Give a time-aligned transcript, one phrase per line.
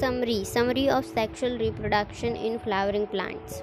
[0.00, 3.62] Summary Summary of sexual reproduction in flowering plants.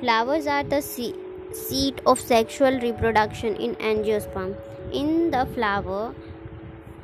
[0.00, 1.14] Flowers are the se-
[1.52, 4.54] seat of sexual reproduction in angiosperm.
[5.00, 6.14] In the flower,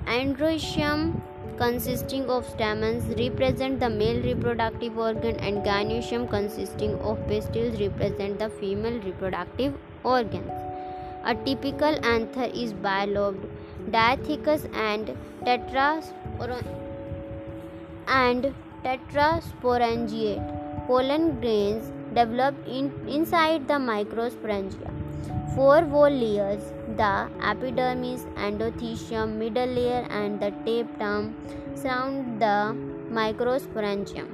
[0.06, 1.20] androecium
[1.58, 8.48] consisting of stamens represent the male reproductive organ and gynoecium consisting of pistils represent the
[8.48, 9.74] female reproductive
[10.04, 10.50] organs.
[11.24, 13.48] A typical anther is bilobed,
[13.90, 16.87] diathecous and tetrasporan
[18.08, 18.54] and
[18.84, 20.86] tetrasporangiate.
[20.86, 24.90] Pollen grains develop in, inside the microsporangia.
[25.54, 31.34] Four wall layers the epidermis, endothecium, middle layer, and the tapetum
[31.74, 32.74] surround the
[33.12, 34.28] microsporangium.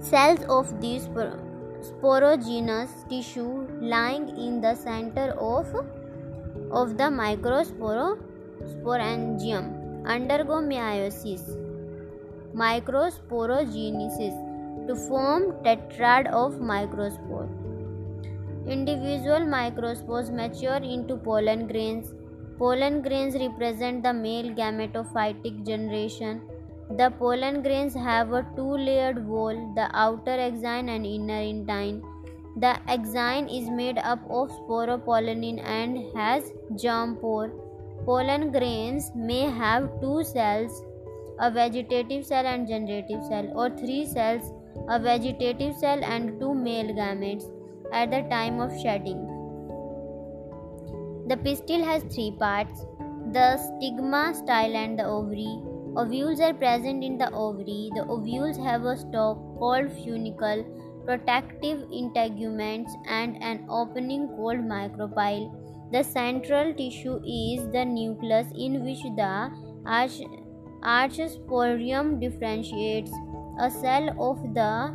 [0.00, 1.08] Cells of this
[1.88, 5.66] sporogenous tissue lying in the center of,
[6.70, 11.67] of the microsporangium undergo meiosis
[12.60, 14.36] microsporogenesis
[14.86, 17.48] to form tetrad of microspore.
[18.66, 22.14] Individual microspores mature into pollen grains.
[22.58, 26.40] Pollen grains represent the male gametophytic generation.
[26.96, 32.02] The pollen grains have a two layered wall, the outer exine and inner intine.
[32.56, 37.50] The exine is made up of sporopollenin and has germ pore.
[38.04, 40.82] Pollen grains may have two cells
[41.40, 44.52] a vegetative cell and generative cell, or three cells,
[44.88, 47.44] a vegetative cell and two male gametes
[47.92, 49.26] at the time of shedding.
[51.28, 52.86] The pistil has three parts
[53.32, 55.60] the stigma, style, and the ovary.
[55.96, 57.90] Ovules are present in the ovary.
[57.94, 60.64] The ovules have a stalk called funicle,
[61.04, 65.52] protective integuments, and an opening called micropyle.
[65.92, 69.50] The central tissue is the nucellus in which the
[70.82, 73.10] Archesporium differentiates
[73.60, 74.94] a cell of the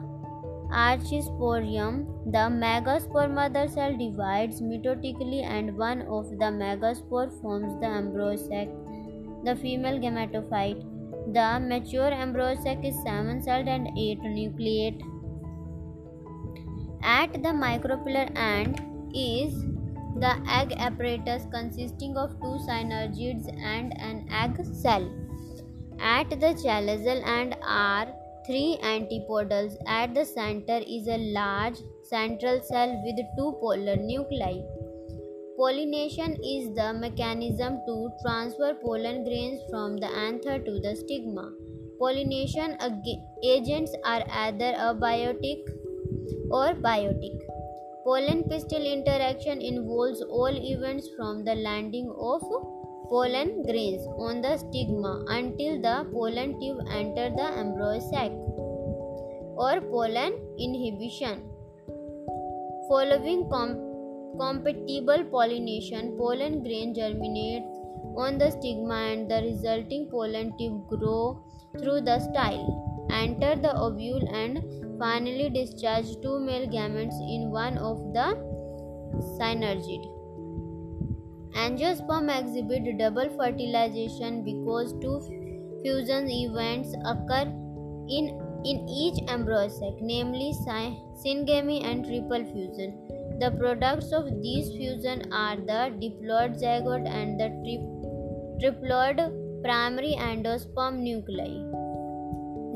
[0.71, 2.05] archesporium.
[2.31, 8.69] The megaspore mother cell divides mitotically and one of the megaspore forms the embryo sac,
[9.43, 10.83] the female gametophyte.
[11.33, 15.01] The mature embryo sac is seven celled and eight nucleate.
[17.03, 18.81] At the micropylar end
[19.13, 19.53] is
[20.19, 25.11] the egg apparatus consisting of two synergids and an egg cell.
[25.99, 28.07] At the chalazal end are
[28.45, 29.75] three antipodals.
[29.87, 34.61] At the center is a large central cell with two polar nuclei.
[35.57, 41.51] Pollination is the mechanism to transfer pollen grains from the anther to the stigma.
[41.99, 42.75] Pollination
[43.43, 45.61] agents are either abiotic
[46.49, 47.39] or biotic.
[48.03, 52.41] Pollen pistil interaction involves all events from the landing of
[53.13, 58.31] pollen grains on the stigma until the pollen tube enter the embryo sac
[59.65, 61.43] or pollen inhibition.
[62.87, 63.75] Following com-
[64.39, 67.77] compatible pollination, pollen grain germinates
[68.23, 71.39] on the stigma and the resulting pollen tube grow
[71.77, 72.65] through the style,
[73.11, 74.59] enter the ovule and
[74.97, 78.27] finally discharge two male gametes in one of the
[79.37, 80.22] synergid.
[81.55, 85.21] Angiosperm exhibit double fertilization because two
[85.83, 87.45] fusion events occur
[88.09, 90.53] in, in each embryo sac, namely
[91.23, 92.97] syngamy and triple fusion.
[93.39, 100.99] The products of these fusion are the diploid zygote and the tri- triploid primary endosperm
[100.99, 101.53] nuclei.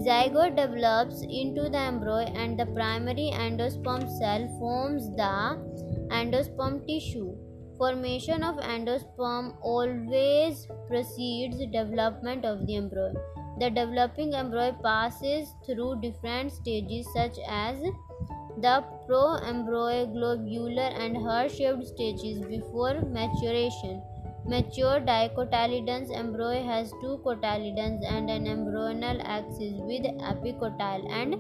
[0.05, 5.57] Zygote develops into the embryo and the primary endosperm cell forms the
[6.11, 7.35] endosperm tissue.
[7.77, 13.13] Formation of endosperm always precedes development of the embryo.
[13.59, 17.79] The developing embryo passes through different stages such as
[18.61, 24.01] the pro-embryo globular and heart-shaped stages before maturation.
[24.47, 31.35] Mature dicotyledonous embryo has two cotyledons and an embryonal axis with epicotyle and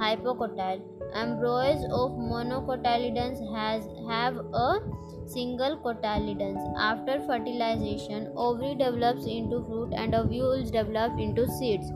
[0.00, 0.80] hypocotyle.
[1.14, 4.80] Embryos of monocotyledons has have a
[5.26, 6.62] single cotyledons.
[6.78, 11.90] After fertilization, ovary develops into fruit and ovules develop into seeds.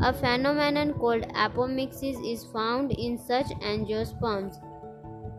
[0.00, 4.58] A phenomenon called apomixis is found in such angiosperms,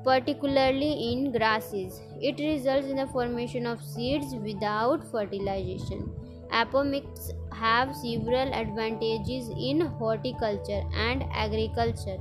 [0.04, 2.02] particularly in grasses.
[2.22, 6.12] It results in the formation of seeds without fertilization.
[6.52, 12.18] Apomixes have several advantages in horticulture and agriculture.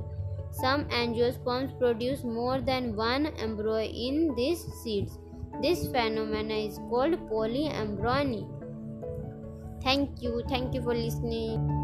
[0.51, 5.17] Some angiosperms produce more than one embryo in these seeds.
[5.61, 8.47] This phenomenon is called polyembryony.
[9.81, 10.43] Thank you.
[10.49, 11.78] Thank you for listening.